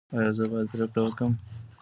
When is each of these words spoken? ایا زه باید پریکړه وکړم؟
ایا 0.15 0.31
زه 0.37 0.43
باید 0.51 0.67
پریکړه 0.71 1.01
وکړم؟ 1.03 1.33